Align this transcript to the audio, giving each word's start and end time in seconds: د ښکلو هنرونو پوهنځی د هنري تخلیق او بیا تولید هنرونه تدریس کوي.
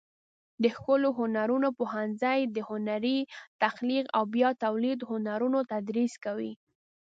د 0.63 0.65
ښکلو 0.75 1.09
هنرونو 1.19 1.67
پوهنځی 1.79 2.39
د 2.55 2.57
هنري 2.69 3.19
تخلیق 3.63 4.05
او 4.17 4.23
بیا 4.33 4.49
تولید 4.63 4.99
هنرونه 5.11 5.59
تدریس 5.71 6.13
کوي. 6.25 6.51